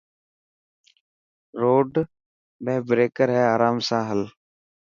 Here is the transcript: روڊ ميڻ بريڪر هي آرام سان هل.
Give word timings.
روڊ 1.61 1.91
ميڻ 2.63 2.77
بريڪر 2.89 3.27
هي 3.37 3.43
آرام 3.55 3.77
سان 3.87 4.01
هل. 4.09 4.21